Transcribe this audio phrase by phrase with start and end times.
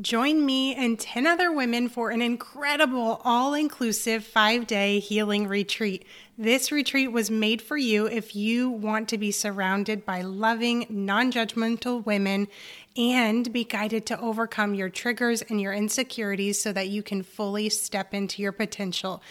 [0.00, 6.06] Join me and 10 other women for an incredible all inclusive five day healing retreat.
[6.38, 11.30] This retreat was made for you if you want to be surrounded by loving, non
[11.30, 12.48] judgmental women
[12.96, 17.68] and be guided to overcome your triggers and your insecurities so that you can fully
[17.68, 19.22] step into your potential.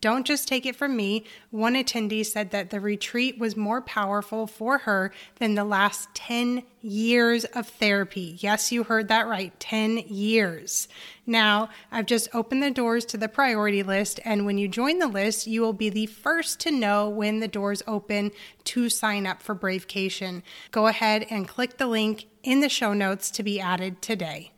[0.00, 1.24] Don't just take it from me.
[1.50, 6.62] One attendee said that the retreat was more powerful for her than the last 10
[6.80, 8.36] years of therapy.
[8.38, 10.88] Yes, you heard that right 10 years.
[11.26, 15.06] Now, I've just opened the doors to the priority list, and when you join the
[15.06, 18.30] list, you will be the first to know when the doors open
[18.64, 20.42] to sign up for Bravecation.
[20.70, 24.52] Go ahead and click the link in the show notes to be added today.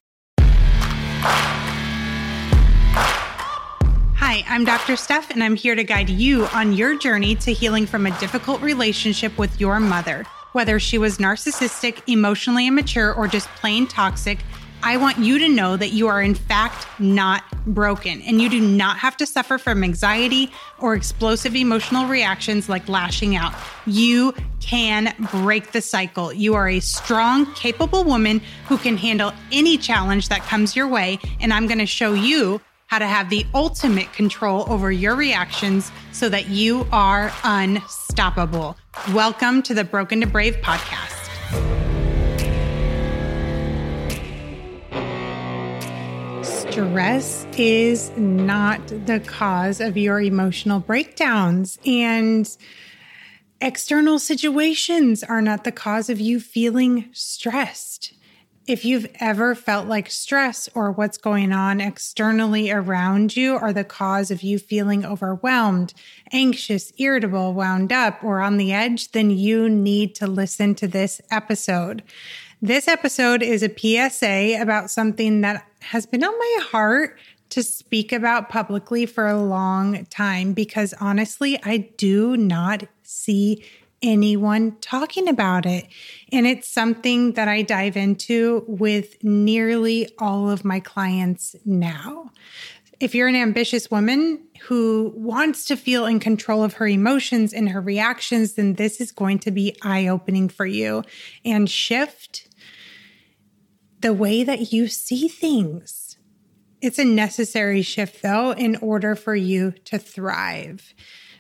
[4.17, 4.97] Hi, I'm Dr.
[4.97, 8.63] Steph, and I'm here to guide you on your journey to healing from a difficult
[8.63, 10.25] relationship with your mother.
[10.53, 14.39] Whether she was narcissistic, emotionally immature, or just plain toxic,
[14.85, 18.61] I want you to know that you are, in fact, not broken and you do
[18.61, 23.55] not have to suffer from anxiety or explosive emotional reactions like lashing out.
[23.87, 26.33] You can break the cycle.
[26.33, 31.21] You are a strong, capable woman who can handle any challenge that comes your way.
[31.41, 35.93] And I'm going to show you how to have the ultimate control over your reactions
[36.11, 38.77] so that you are unstoppable.
[39.15, 41.22] Welcome to the Broken to Brave podcast.
[46.45, 51.79] Stress is not the cause of your emotional breakdowns.
[51.87, 52.49] And
[53.61, 58.15] external situations are not the cause of you feeling stressed.
[58.67, 63.83] If you've ever felt like stress or what's going on externally around you are the
[63.83, 65.95] cause of you feeling overwhelmed,
[66.33, 71.21] anxious, irritable, wound up, or on the edge, then you need to listen to this
[71.31, 72.03] episode.
[72.65, 77.19] This episode is a PSA about something that has been on my heart
[77.49, 83.65] to speak about publicly for a long time because honestly, I do not see
[84.01, 85.89] anyone talking about it.
[86.31, 92.31] And it's something that I dive into with nearly all of my clients now.
[93.01, 97.71] If you're an ambitious woman who wants to feel in control of her emotions and
[97.71, 101.03] her reactions, then this is going to be eye opening for you
[101.45, 102.47] and shift
[104.03, 106.17] the way that you see things.
[106.81, 110.93] It's a necessary shift, though, in order for you to thrive.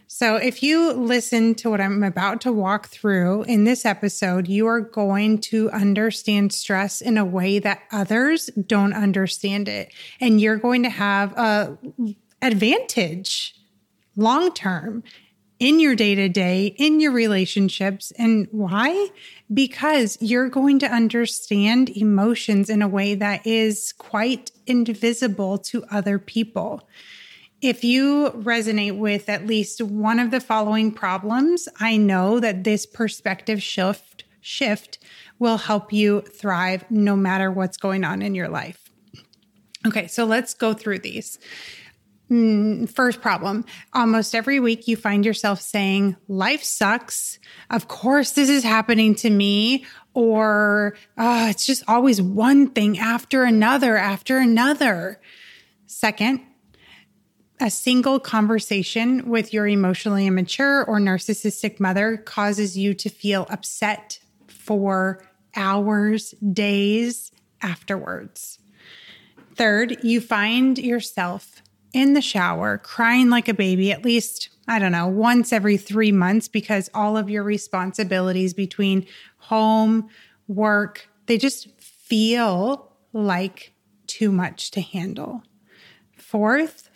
[0.06, 4.67] So, if you listen to what I'm about to walk through in this episode, you
[4.67, 9.93] are going to understand stress in a way that others don't understand it.
[10.21, 11.78] And you're going to have a
[12.43, 13.55] advantage
[14.15, 15.03] long term
[15.62, 18.12] in your day to day, in your relationships.
[18.19, 19.11] And why?
[19.55, 26.19] Because you're going to understand emotions in a way that is quite invisible to other
[26.19, 26.89] people.
[27.61, 32.84] If you resonate with at least one of the following problems, I know that this
[32.84, 34.99] perspective shift shift
[35.39, 38.91] will help you thrive no matter what's going on in your life.
[39.87, 41.39] Okay, so let's go through these.
[42.32, 47.38] Mm, first problem almost every week you find yourself saying, Life sucks.
[47.69, 49.84] Of course, this is happening to me.
[50.15, 55.21] Or oh, it's just always one thing after another after another.
[55.87, 56.41] Second,
[57.60, 64.21] a single conversation with your emotionally immature or narcissistic mother causes you to feel upset
[64.47, 65.22] for
[65.54, 68.59] hours, days afterwards.
[69.54, 74.92] Third, you find yourself in the shower, crying like a baby, at least, I don't
[74.92, 80.08] know, once every three months, because all of your responsibilities between home,
[80.48, 83.72] work, they just feel like
[84.06, 85.42] too much to handle.
[86.16, 86.91] Fourth,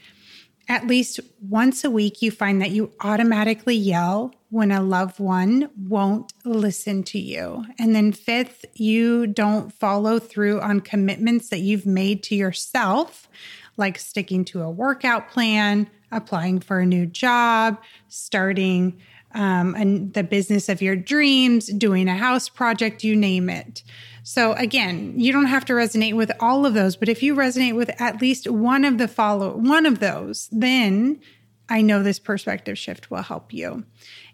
[0.68, 5.70] at least once a week, you find that you automatically yell when a loved one
[5.76, 7.64] won't listen to you.
[7.78, 13.28] And then, fifth, you don't follow through on commitments that you've made to yourself,
[13.76, 18.98] like sticking to a workout plan, applying for a new job, starting
[19.36, 23.82] um, and the business of your dreams, doing a house project, you name it.
[24.22, 27.76] So again, you don't have to resonate with all of those, but if you resonate
[27.76, 31.20] with at least one of the follow one of those, then
[31.68, 33.84] I know this perspective shift will help you.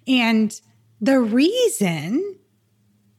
[0.06, 0.58] And
[1.00, 2.36] the reason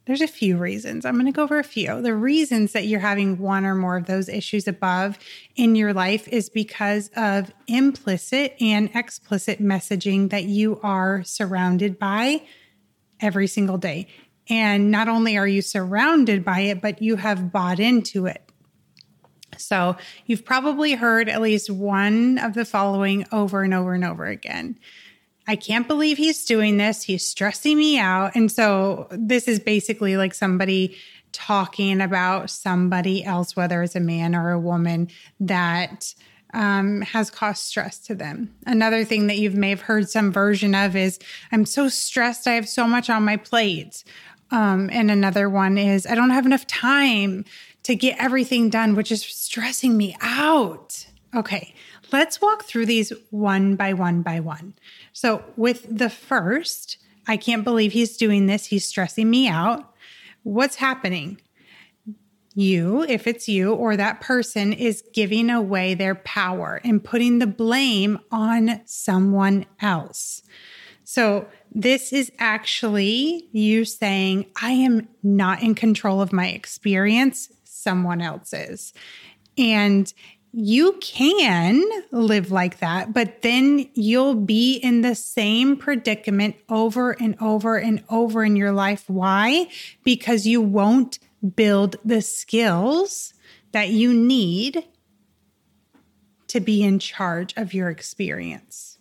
[0.06, 1.06] there's a few reasons.
[1.06, 2.02] I'm going to go over a few.
[2.02, 5.18] The reasons that you're having one or more of those issues above
[5.56, 12.42] in your life is because of implicit and explicit messaging that you are surrounded by
[13.20, 14.06] every single day.
[14.50, 18.42] And not only are you surrounded by it, but you have bought into it.
[19.56, 19.96] So
[20.26, 24.78] you've probably heard at least one of the following over and over and over again.
[25.46, 27.02] I can't believe he's doing this.
[27.02, 28.34] He's stressing me out.
[28.34, 30.96] And so this is basically like somebody
[31.32, 35.08] talking about somebody else, whether it's a man or a woman,
[35.40, 36.14] that
[36.54, 38.54] um, has caused stress to them.
[38.64, 41.18] Another thing that you may have heard some version of is,
[41.50, 42.46] I'm so stressed.
[42.46, 44.04] I have so much on my plate.
[44.50, 47.44] Um, and another one is, I don't have enough time
[47.82, 51.06] to get everything done, which is stressing me out.
[51.34, 51.74] Okay,
[52.14, 54.72] let's walk through these one by one by one.
[55.12, 56.96] So, with the first,
[57.26, 58.66] I can't believe he's doing this.
[58.66, 59.92] He's stressing me out.
[60.44, 61.40] What's happening?
[62.54, 67.48] You, if it's you or that person, is giving away their power and putting the
[67.48, 70.42] blame on someone else.
[71.02, 78.22] So, this is actually you saying, I am not in control of my experience, someone
[78.22, 78.92] else's.
[79.58, 80.12] And
[80.56, 87.34] you can live like that, but then you'll be in the same predicament over and
[87.40, 89.02] over and over in your life.
[89.08, 89.68] Why?
[90.04, 91.18] Because you won't
[91.56, 93.34] build the skills
[93.72, 94.84] that you need
[96.46, 98.98] to be in charge of your experience.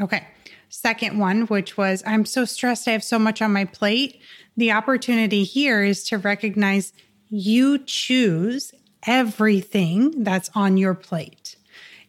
[0.00, 0.26] Okay.
[0.68, 2.88] Second one, which was, I'm so stressed.
[2.88, 4.20] I have so much on my plate.
[4.56, 6.92] The opportunity here is to recognize
[7.28, 8.72] you choose
[9.06, 11.56] everything that's on your plate.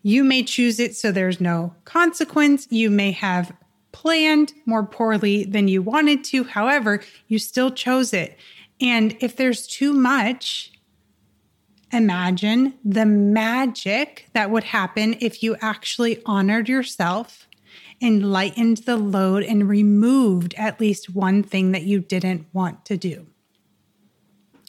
[0.04, 2.68] You may choose it so there's no consequence.
[2.70, 3.54] You may have
[3.92, 6.44] planned more poorly than you wanted to.
[6.44, 8.38] However, you still chose it.
[8.80, 10.72] And if there's too much,
[11.94, 17.48] imagine the magic that would happen if you actually honored yourself
[18.02, 22.98] and lightened the load and removed at least one thing that you didn't want to
[22.98, 23.28] do.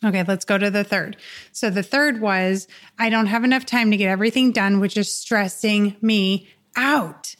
[0.04, 1.16] Okay, let's go to the third.
[1.52, 2.66] So the third was
[2.98, 7.36] I don't have enough time to get everything done, which is stressing me out.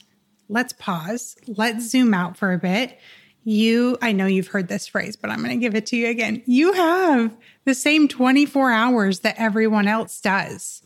[0.48, 1.36] Let's pause.
[1.46, 2.98] Let's zoom out for a bit.
[3.44, 6.08] You, I know you've heard this phrase, but I'm going to give it to you
[6.08, 6.42] again.
[6.46, 10.82] You have the same 24 hours that everyone else does.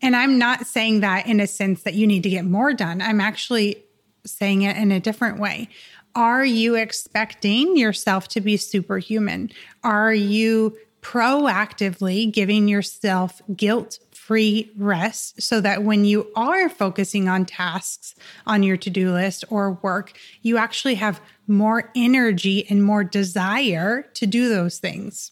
[0.00, 3.02] And I'm not saying that in a sense that you need to get more done.
[3.02, 3.82] I'm actually
[4.24, 5.68] saying it in a different way.
[6.14, 9.50] Are you expecting yourself to be superhuman?
[9.82, 17.44] Are you proactively giving yourself guilt free rest so that when you are focusing on
[17.44, 23.04] tasks on your to do list or work, you actually have more energy and more
[23.04, 25.30] desire to do those things.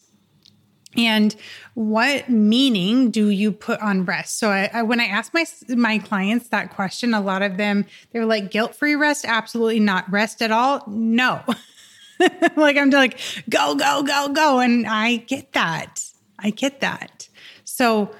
[0.95, 1.35] And
[1.73, 4.39] what meaning do you put on rest?
[4.39, 7.85] So, I, I, when I ask my my clients that question, a lot of them
[8.13, 9.25] they're like, "Guilt free rest?
[9.27, 10.09] Absolutely not.
[10.09, 10.85] Rest at all?
[10.87, 11.43] No."
[12.55, 13.19] like I'm like,
[13.49, 14.59] go, go, go, go.
[14.59, 16.03] And I get that.
[16.39, 17.29] I get that.
[17.63, 18.11] So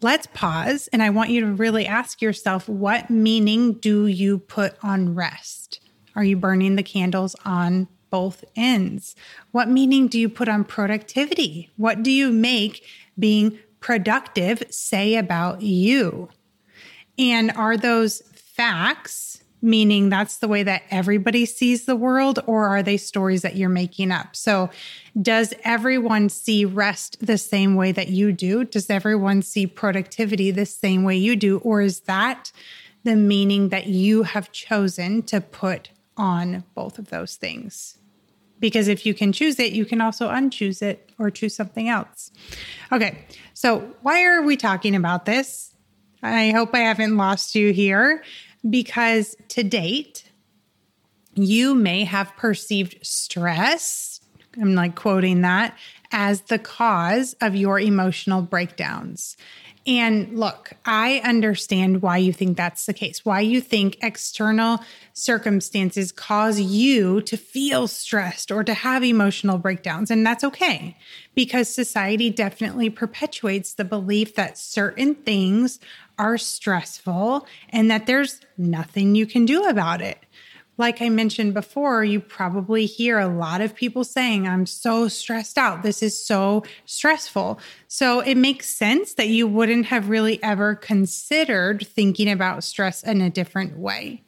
[0.00, 0.88] let's pause.
[0.92, 5.80] And I want you to really ask yourself what meaning do you put on rest?
[6.14, 9.16] Are you burning the candles on both ends?
[9.52, 11.70] What meaning do you put on productivity?
[11.76, 12.84] What do you make
[13.18, 16.28] being productive say about you?
[17.18, 22.82] And are those facts meaning that's the way that everybody sees the world, or are
[22.82, 24.34] they stories that you're making up?
[24.34, 24.70] So,
[25.20, 28.64] does everyone see rest the same way that you do?
[28.64, 31.58] Does everyone see productivity the same way you do?
[31.58, 32.50] Or is that
[33.04, 37.98] the meaning that you have chosen to put on both of those things?
[38.58, 42.30] Because if you can choose it, you can also unchoose it or choose something else.
[42.90, 45.74] Okay, so why are we talking about this?
[46.22, 48.22] I hope I haven't lost you here
[48.68, 50.24] because to date,
[51.34, 54.20] you may have perceived stress,
[54.60, 55.76] I'm like quoting that,
[56.10, 59.36] as the cause of your emotional breakdowns.
[59.84, 64.78] And look, I understand why you think that's the case, why you think external
[65.12, 70.10] circumstances cause you to feel stressed or to have emotional breakdowns.
[70.10, 70.96] And that's okay
[71.34, 75.80] because society definitely perpetuates the belief that certain things
[76.16, 80.18] are stressful and that there's nothing you can do about it.
[80.78, 85.58] Like I mentioned before, you probably hear a lot of people saying, I'm so stressed
[85.58, 85.82] out.
[85.82, 87.60] This is so stressful.
[87.88, 93.20] So it makes sense that you wouldn't have really ever considered thinking about stress in
[93.20, 94.22] a different way.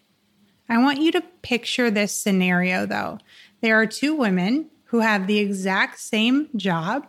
[0.69, 3.19] I want you to picture this scenario though.
[3.61, 7.07] There are two women who have the exact same job.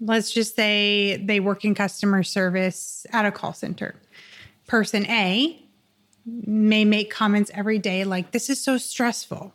[0.00, 3.96] Let's just say they work in customer service at a call center.
[4.66, 5.65] Person A
[6.26, 9.54] may make comments every day like, This is so stressful.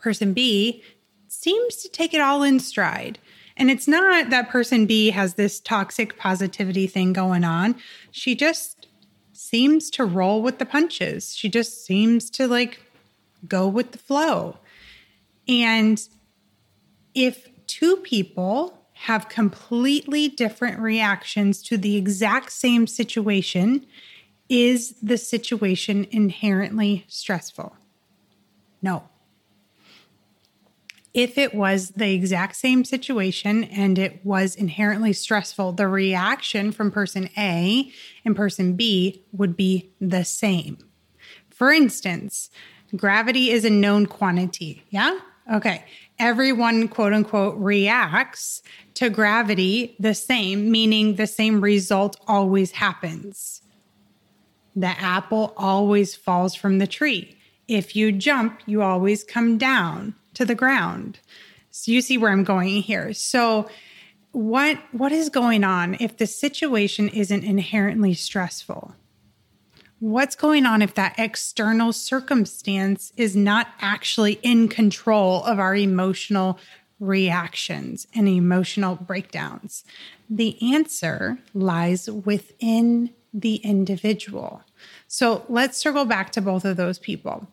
[0.00, 0.82] Person B
[1.28, 3.18] seems to take it all in stride
[3.56, 7.76] And it's not that person B has this toxic positivity thing going on.
[8.10, 8.88] She just
[9.32, 11.34] seems to roll with the punches.
[11.34, 12.80] She just seems to like
[13.46, 14.58] go with the flow.
[15.48, 16.00] And
[17.14, 23.86] if two people have completely different reactions to the exact same situation,
[24.52, 27.74] is the situation inherently stressful?
[28.82, 29.08] No.
[31.14, 36.90] If it was the exact same situation and it was inherently stressful, the reaction from
[36.90, 37.90] person A
[38.26, 40.76] and person B would be the same.
[41.48, 42.50] For instance,
[42.94, 44.82] gravity is a known quantity.
[44.90, 45.18] Yeah.
[45.50, 45.82] Okay.
[46.18, 48.62] Everyone, quote unquote, reacts
[48.94, 53.61] to gravity the same, meaning the same result always happens.
[54.74, 57.36] The apple always falls from the tree.
[57.68, 61.18] If you jump, you always come down to the ground.
[61.70, 63.12] So you see where I'm going here.
[63.12, 63.68] So
[64.32, 68.94] what what is going on if the situation isn't inherently stressful?
[70.00, 76.58] What's going on if that external circumstance is not actually in control of our emotional
[76.98, 79.84] reactions and emotional breakdowns?
[80.28, 84.62] The answer lies within the individual.
[85.08, 87.48] So let's circle back to both of those people.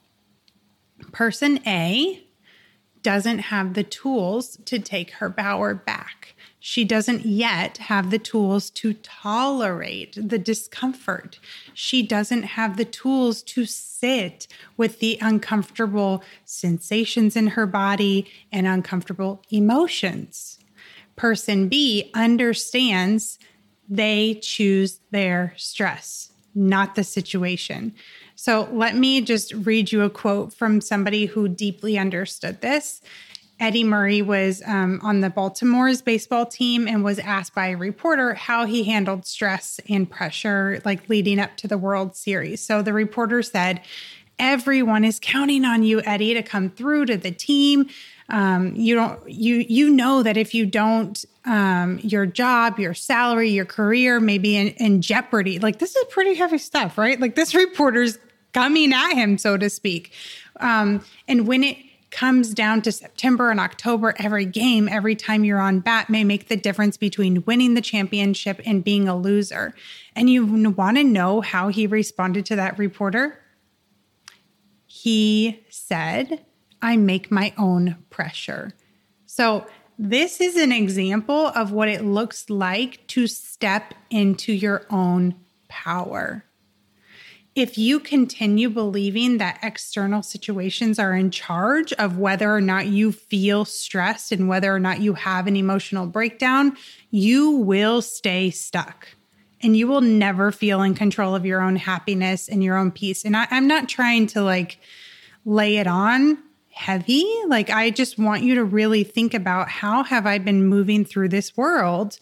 [1.11, 2.23] Person A
[3.01, 6.35] doesn't have the tools to take her power back.
[6.59, 11.39] She doesn't yet have the tools to tolerate the discomfort.
[11.73, 18.67] She doesn't have the tools to sit with the uncomfortable sensations in her body and
[18.67, 20.59] uncomfortable emotions.
[21.15, 23.39] Person B understands
[23.89, 27.93] they choose their stress, not the situation.
[28.35, 33.01] So let me just read you a quote from somebody who deeply understood this.
[33.59, 38.33] Eddie Murray was um, on the Baltimore's baseball team and was asked by a reporter
[38.33, 42.61] how he handled stress and pressure, like leading up to the World Series.
[42.61, 43.81] So the reporter said,
[44.39, 47.89] Everyone is counting on you, Eddie, to come through to the team.
[48.29, 53.49] Um, you don't you you know that if you don't um, your job your salary
[53.49, 57.33] your career may be in, in jeopardy like this is pretty heavy stuff right like
[57.33, 58.19] this reporter's
[58.53, 60.11] coming at him, so to speak.
[60.59, 61.77] Um, and when it
[62.11, 66.47] comes down to September and October, every game, every time you're on bat may make
[66.47, 69.75] the difference between winning the championship and being a loser.
[70.15, 73.39] And you want to know how he responded to that reporter?
[74.91, 76.45] He said,
[76.81, 78.73] I make my own pressure.
[79.25, 79.65] So,
[80.01, 85.35] this is an example of what it looks like to step into your own
[85.67, 86.45] power
[87.55, 93.11] if you continue believing that external situations are in charge of whether or not you
[93.11, 96.77] feel stressed and whether or not you have an emotional breakdown,
[97.11, 99.09] you will stay stuck
[99.61, 103.25] and you will never feel in control of your own happiness and your own peace.
[103.25, 104.79] And I, am not trying to like
[105.45, 106.37] lay it on
[106.69, 107.25] heavy.
[107.47, 111.29] Like, I just want you to really think about how have I been moving through
[111.29, 112.19] this world?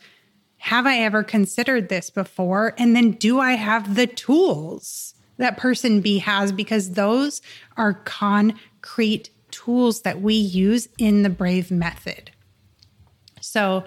[0.58, 2.74] Have I ever considered this before?
[2.78, 5.14] And then do I have the tools?
[5.38, 7.42] that person B has because those
[7.78, 12.32] are concrete tools that we use in the Brave method.
[13.40, 13.86] So,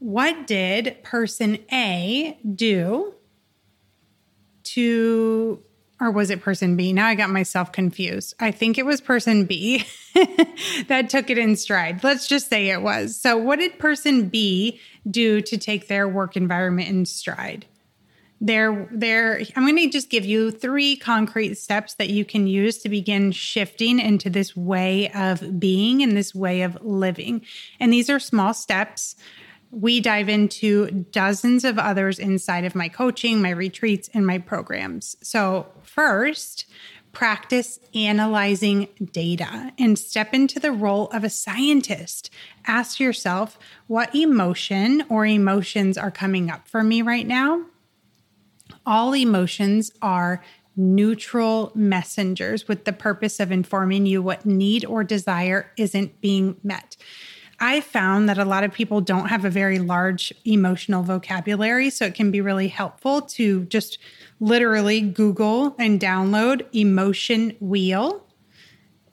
[0.00, 3.14] what did person A do
[4.64, 5.62] to,
[6.00, 6.92] or was it person B?
[6.92, 8.34] Now I got myself confused.
[8.40, 9.84] I think it was person B
[10.88, 12.02] that took it in stride.
[12.02, 13.16] Let's just say it was.
[13.16, 17.66] So, what did person B do to take their work environment in stride?
[18.40, 22.78] there there i'm going to just give you three concrete steps that you can use
[22.78, 27.44] to begin shifting into this way of being and this way of living
[27.78, 29.14] and these are small steps
[29.70, 35.16] we dive into dozens of others inside of my coaching my retreats and my programs
[35.22, 36.66] so first
[37.12, 42.30] practice analyzing data and step into the role of a scientist.
[42.68, 43.58] Ask yourself
[43.88, 47.64] what emotion or emotions are coming up for me right now
[48.86, 50.42] all emotions are
[50.76, 56.96] neutral messengers with the purpose of informing you what need or desire isn't being met.
[57.60, 62.06] I found that a lot of people don't have a very large emotional vocabulary, so
[62.06, 63.98] it can be really helpful to just
[64.40, 68.26] literally Google and download emotion wheel.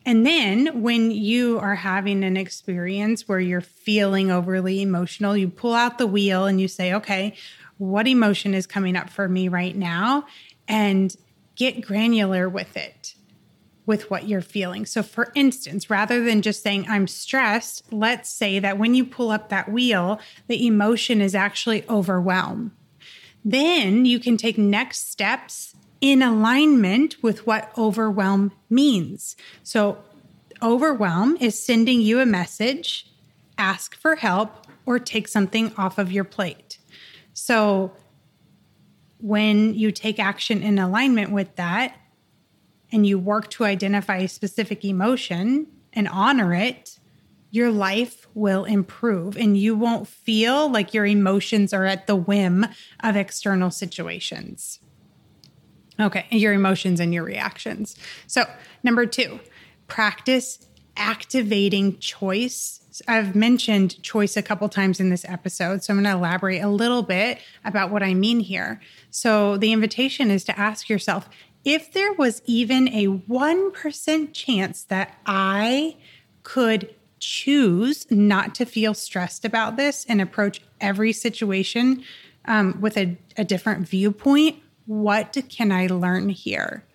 [0.06, 5.74] And then when you are having an experience where you're feeling overly emotional, you pull
[5.74, 7.36] out the wheel and you say, okay,
[7.77, 10.25] what emotion is coming up for me right now
[10.70, 11.13] and
[11.56, 12.97] get granular with it.
[13.88, 14.86] With what you're feeling.
[14.86, 19.32] So, for instance, rather than just saying, I'm stressed, let's say that when you pull
[19.32, 22.74] up that wheel, the emotion is actually overwhelm.
[23.44, 29.36] Then you can take next steps in alignment with what overwhelm means.
[29.63, 29.98] So,
[30.62, 33.10] overwhelm is sending you a message,
[33.58, 36.77] ask for help, or take something off of your plate.
[37.34, 37.94] So,
[39.20, 41.96] when you take action in alignment with that,
[42.91, 47.00] and you work to identify a specific emotion and honor it,
[47.51, 52.65] your life will improve and you won't feel like your emotions are at the whim
[53.01, 54.79] of external situations.
[56.00, 57.96] Okay, your emotions and your reactions.
[58.27, 58.46] So,
[58.84, 59.39] number two,
[59.88, 63.01] practice activating choice.
[63.08, 66.67] I've mentioned choice a couple times in this episode, so I'm going to elaborate a
[66.67, 68.79] little bit about what I mean here.
[69.10, 71.29] So, the invitation is to ask yourself
[71.68, 75.98] if there was even a 1% chance that I
[76.44, 82.06] could choose not to feel stressed about this and approach every situation
[82.46, 84.56] um, with a, a different viewpoint,
[84.86, 86.86] what can I learn here?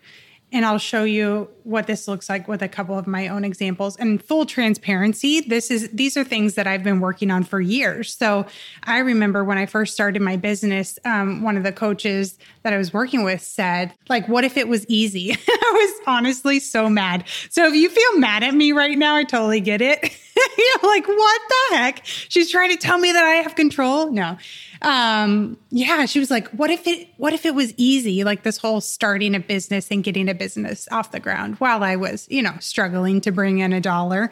[0.53, 3.97] And I'll show you what this looks like with a couple of my own examples.
[3.97, 8.15] And full transparency, this is these are things that I've been working on for years.
[8.15, 8.47] So
[8.85, 12.77] I remember when I first started my business, um, one of the coaches that I
[12.77, 15.33] was working with said, like, what if it was easy?
[15.49, 17.25] I was honestly so mad.
[17.49, 20.03] So if you feel mad at me right now, I totally get it.
[20.59, 22.05] You're like, what the heck?
[22.05, 24.13] She's trying to tell me that I have control.
[24.13, 24.37] No
[24.83, 28.25] um, yeah, she was like, what if it, what if it was easy?
[28.25, 31.97] Like this whole starting a business and getting a business off the ground while I
[31.97, 34.31] was, you know, struggling to bring in a dollar.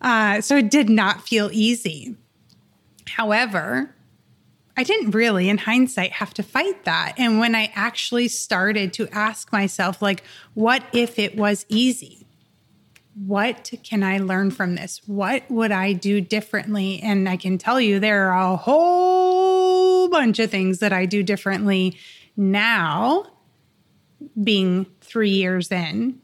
[0.00, 2.14] Uh, so it did not feel easy.
[3.08, 3.94] However,
[4.76, 7.14] I didn't really, in hindsight, have to fight that.
[7.16, 10.22] And when I actually started to ask myself, like,
[10.52, 12.26] what if it was easy?
[13.24, 15.00] what can I learn from this?
[15.06, 17.00] What would I do differently?
[17.02, 19.45] And I can tell you there are a whole
[20.08, 21.98] bunch of things that I do differently
[22.36, 23.26] now,
[24.42, 26.20] being three years in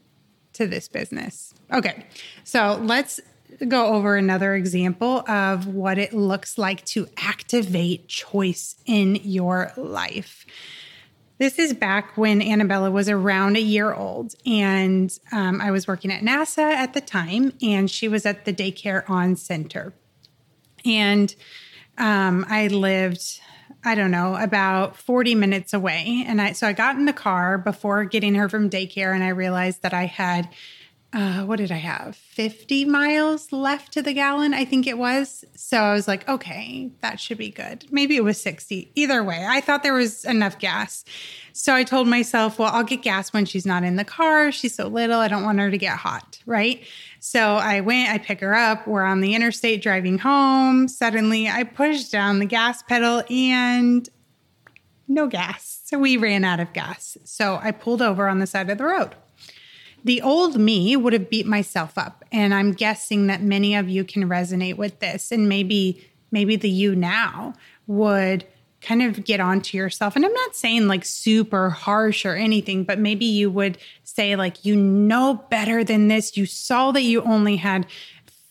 [0.53, 1.53] to this business.
[1.71, 2.05] Okay,
[2.43, 3.19] so let's
[3.67, 10.45] go over another example of what it looks like to activate choice in your life.
[11.39, 16.11] This is back when Annabella was around a year old, and um, I was working
[16.11, 19.93] at NASA at the time, and she was at the daycare on center.
[20.85, 21.33] And
[21.97, 23.41] um, I lived,
[23.85, 26.23] I don't know, about 40 minutes away.
[26.27, 29.29] And I, so I got in the car before getting her from daycare, and I
[29.29, 30.49] realized that I had
[31.13, 32.15] uh, what did I have?
[32.15, 35.45] 50 miles left to the gallon, I think it was.
[35.55, 37.85] So I was like, okay, that should be good.
[37.91, 38.91] Maybe it was 60.
[38.95, 41.05] Either way, I thought there was enough gas.
[41.51, 44.51] So I told myself, well, I'll get gas when she's not in the car.
[44.51, 45.19] She's so little.
[45.19, 46.39] I don't want her to get hot.
[46.47, 46.83] Right.
[47.25, 48.85] So I went, I pick her up.
[48.85, 50.89] We're on the interstate driving home.
[50.89, 54.09] Suddenly I pushed down the gas pedal and
[55.07, 55.79] no gas.
[55.85, 57.17] So we ran out of gas.
[57.23, 59.15] So I pulled over on the side of the road
[60.03, 64.03] the old me would have beat myself up and i'm guessing that many of you
[64.03, 67.53] can resonate with this and maybe maybe the you now
[67.87, 68.45] would
[68.83, 70.15] kind of get onto yourself.
[70.15, 74.63] And i'm not saying like super harsh or anything but maybe you would say like
[74.65, 76.37] you know better than this.
[76.37, 77.87] You saw that you only had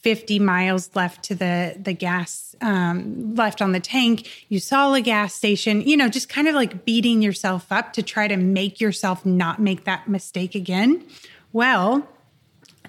[0.02, 4.46] 50 miles left to the the gas um, left on the tank.
[4.48, 8.02] You saw a gas station you know just kind of like beating yourself up to
[8.02, 11.04] try to make yourself not make that mistake again.
[11.52, 12.08] Well,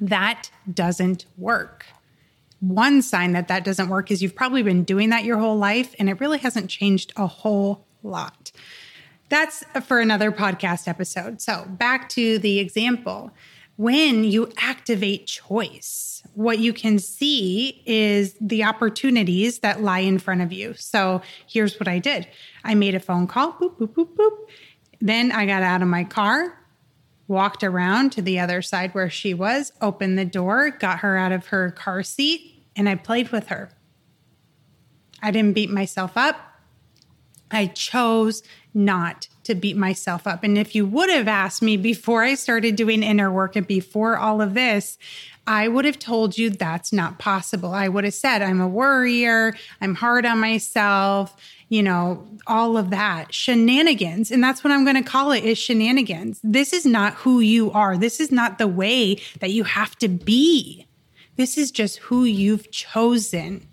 [0.01, 1.86] that doesn't work.
[2.63, 5.93] One sign that that doesn't work is you've probably been doing that your whole life
[5.99, 8.54] and it really hasn't changed a whole lot.
[9.28, 11.41] That's for another podcast episode.
[11.41, 13.32] So, back to the example.
[13.76, 20.41] When you activate choice, what you can see is the opportunities that lie in front
[20.41, 20.73] of you.
[20.76, 22.30] So, here's what I did
[22.63, 24.38] I made a phone call, boop, boop, boop, boop.
[25.02, 26.58] Then I got out of my car,
[27.28, 31.34] walked around to the other side where she was, opened the door, got her out
[31.34, 33.69] of her car seat, and I played with her.
[35.21, 36.38] I didn't beat myself up.
[37.49, 40.43] I chose not to beat myself up.
[40.43, 44.17] And if you would have asked me before I started doing inner work and before
[44.17, 44.97] all of this,
[45.45, 47.73] I would have told you that's not possible.
[47.73, 51.36] I would have said, I'm a worrier, I'm hard on myself,
[51.67, 54.31] you know, all of that shenanigans.
[54.31, 56.39] And that's what I'm going to call it is shenanigans.
[56.43, 57.97] This is not who you are.
[57.97, 60.88] This is not the way that you have to be.
[61.36, 63.67] This is just who you've chosen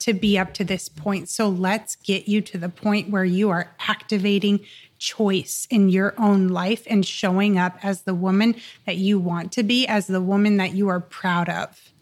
[0.00, 1.28] to be up to this point.
[1.28, 4.60] So let's get you to the point where you are activating
[4.98, 9.62] choice in your own life and showing up as the woman that you want to
[9.62, 11.92] be, as the woman that you are proud of.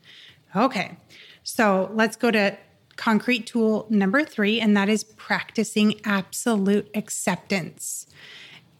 [0.55, 0.97] Okay,
[1.43, 2.57] so let's go to
[2.97, 8.07] concrete tool number three, and that is practicing absolute acceptance.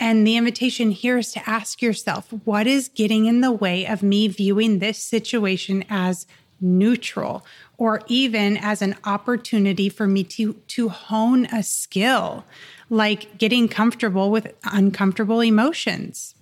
[0.03, 4.03] And the invitation here is to ask yourself what is getting in the way of
[4.03, 6.27] me viewing this situation as
[6.61, 7.47] neutral
[7.79, 12.45] or even as an opportunity for me to, to hone a skill
[12.91, 16.35] like getting comfortable with uncomfortable emotions.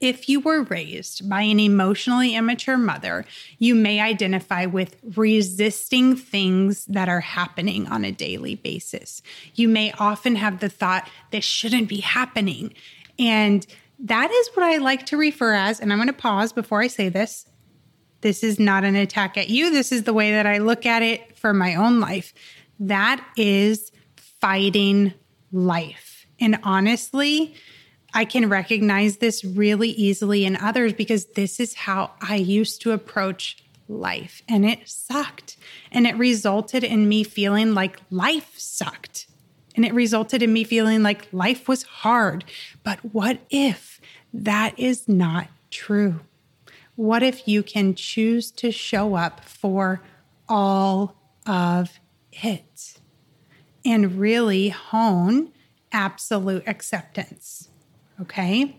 [0.00, 3.24] If you were raised by an emotionally immature mother,
[3.58, 9.22] you may identify with resisting things that are happening on a daily basis.
[9.54, 12.74] You may often have the thought, this shouldn't be happening.
[13.18, 13.66] And
[13.98, 16.86] that is what I like to refer as, and I'm going to pause before I
[16.86, 17.46] say this.
[18.20, 19.70] This is not an attack at you.
[19.70, 22.32] This is the way that I look at it for my own life.
[22.78, 25.14] That is fighting
[25.50, 26.26] life.
[26.40, 27.54] And honestly,
[28.14, 32.92] I can recognize this really easily in others because this is how I used to
[32.92, 34.42] approach life.
[34.48, 35.56] And it sucked.
[35.92, 39.26] And it resulted in me feeling like life sucked.
[39.74, 42.44] And it resulted in me feeling like life was hard.
[42.82, 44.00] But what if
[44.32, 46.20] that is not true?
[46.96, 50.02] What if you can choose to show up for
[50.48, 51.14] all
[51.46, 52.00] of
[52.32, 52.98] it
[53.84, 55.52] and really hone
[55.92, 57.68] absolute acceptance?
[58.20, 58.76] Okay.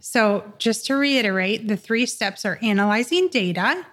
[0.00, 3.86] So, just to reiterate, the three steps are analyzing data,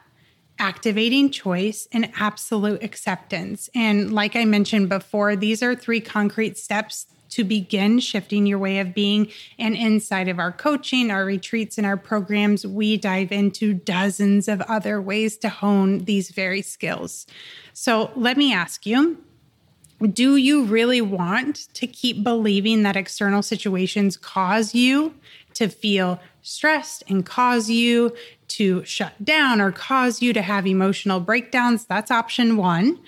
[0.59, 3.69] activating choice, and absolute acceptance.
[3.73, 8.79] And like I mentioned before, these are three concrete steps to begin shifting your way
[8.79, 9.31] of being.
[9.57, 14.59] And inside of our coaching, our retreats, and our programs, we dive into dozens of
[14.61, 17.25] other ways to hone these very skills.
[17.71, 19.23] So, let me ask you
[20.07, 25.13] do you really want to keep believing that external situations cause you
[25.53, 28.15] to feel stressed and cause you
[28.47, 31.85] to shut down or cause you to have emotional breakdowns?
[31.85, 32.99] That's option one.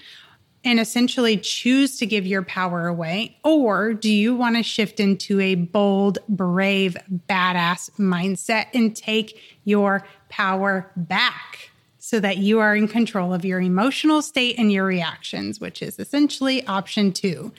[0.66, 3.38] And essentially choose to give your power away?
[3.44, 6.96] Or do you want to shift into a bold, brave,
[7.28, 11.73] badass mindset and take your power back?
[12.04, 15.98] So that you are in control of your emotional state and your reactions, which is
[15.98, 17.54] essentially option two.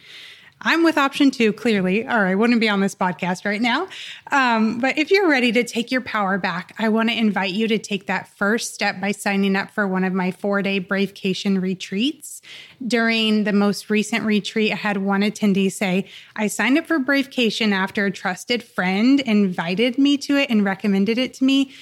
[0.61, 3.89] I'm with option two, clearly, or I wouldn't be on this podcast right now.
[4.31, 7.67] Um, but if you're ready to take your power back, I want to invite you
[7.69, 11.63] to take that first step by signing up for one of my four day Bravecation
[11.63, 12.43] retreats.
[12.87, 16.05] During the most recent retreat, I had one attendee say,
[16.37, 21.17] I signed up for Bravecation after a trusted friend invited me to it and recommended
[21.17, 21.73] it to me.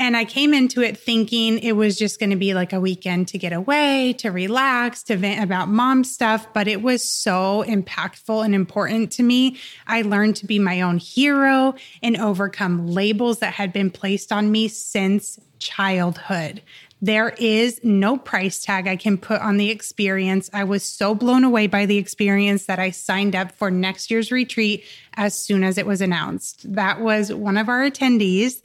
[0.00, 3.28] And I came into it thinking it was just going to be like a weekend
[3.28, 6.46] to get away, to relax, to vent about mom stuff.
[6.54, 9.58] But it was so impactful and important to me.
[9.86, 14.50] I learned to be my own hero and overcome labels that had been placed on
[14.50, 16.62] me since childhood.
[17.02, 20.50] There is no price tag I can put on the experience.
[20.52, 24.30] I was so blown away by the experience that I signed up for next year's
[24.32, 24.84] retreat
[25.14, 26.72] as soon as it was announced.
[26.74, 28.60] That was one of our attendees.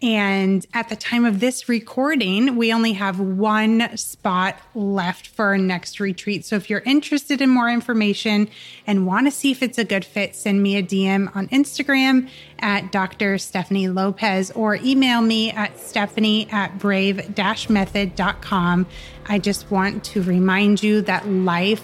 [0.00, 5.58] And at the time of this recording, we only have one spot left for our
[5.58, 6.44] next retreat.
[6.44, 8.48] So if you're interested in more information
[8.86, 12.28] and want to see if it's a good fit, send me a DM on Instagram
[12.60, 13.38] at Dr.
[13.38, 17.36] Stephanie Lopez or email me at stephanie at brave
[17.68, 18.86] method.com.
[19.26, 21.82] I just want to remind you that life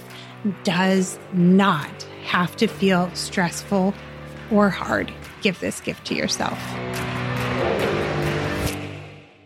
[0.62, 3.94] does not have to feel stressful
[4.50, 5.12] or hard.
[5.42, 6.58] Give this gift to yourself.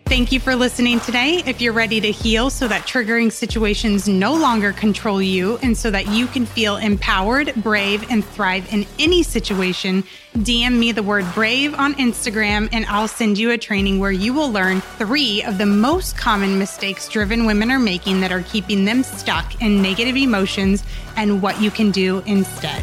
[0.09, 1.43] Thank you for listening today.
[1.45, 5.91] If you're ready to heal so that triggering situations no longer control you and so
[5.91, 10.03] that you can feel empowered, brave, and thrive in any situation,
[10.35, 14.33] DM me the word brave on Instagram and I'll send you a training where you
[14.33, 18.87] will learn three of the most common mistakes driven women are making that are keeping
[18.87, 20.83] them stuck in negative emotions
[21.17, 22.83] and what you can do instead.